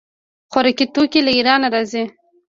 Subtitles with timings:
[0.51, 2.03] خوراکي توکي له ایران راځي.